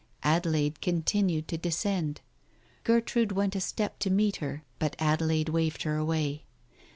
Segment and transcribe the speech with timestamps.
[0.35, 2.21] Adelaide continued to descend.
[2.83, 6.41] Gertrude went a step to meet her, but Adelaide waved her away.